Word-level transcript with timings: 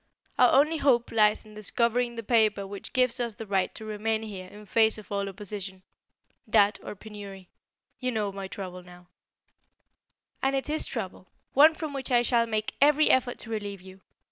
Our 0.39 0.51
only 0.59 0.77
hope 0.77 1.11
lies 1.11 1.45
in 1.45 1.53
discovering 1.53 2.15
the 2.15 2.23
paper 2.23 2.65
which 2.65 2.91
gives 2.91 3.19
us 3.19 3.35
the 3.35 3.45
right 3.45 3.71
to 3.75 3.85
remain 3.85 4.23
here 4.23 4.47
in 4.47 4.65
face 4.65 4.97
of 4.97 5.11
all 5.11 5.29
opposition. 5.29 5.83
That 6.47 6.79
or 6.81 6.95
penury. 6.95 7.49
Now 7.49 7.49
you 8.07 8.11
know 8.11 8.31
my 8.31 8.47
trouble." 8.47 8.83
"And 10.41 10.55
it 10.55 10.71
is 10.71 10.87
trouble; 10.87 11.27
one 11.53 11.75
from 11.75 11.93
which 11.93 12.09
I 12.09 12.23
shall 12.23 12.47
make 12.47 12.73
every 12.81 13.11
effort 13.11 13.37
to 13.41 13.51
relieve 13.51 13.81
you. 13.81 14.01